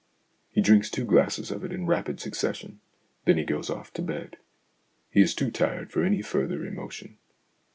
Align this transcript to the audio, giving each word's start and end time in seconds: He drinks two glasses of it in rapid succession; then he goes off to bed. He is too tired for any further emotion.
He 0.49 0.61
drinks 0.61 0.89
two 0.89 1.05
glasses 1.05 1.51
of 1.51 1.63
it 1.63 1.71
in 1.71 1.85
rapid 1.85 2.19
succession; 2.19 2.79
then 3.25 3.37
he 3.37 3.43
goes 3.43 3.69
off 3.69 3.93
to 3.93 4.01
bed. 4.01 4.37
He 5.11 5.21
is 5.21 5.35
too 5.35 5.51
tired 5.51 5.91
for 5.91 6.03
any 6.03 6.23
further 6.23 6.65
emotion. 6.65 7.19